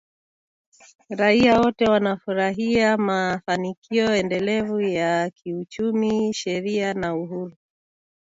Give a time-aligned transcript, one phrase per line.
[1.09, 7.55] raia wote wanafurahia mafanikio endelevu ya kiuchumi, sheria na uhuru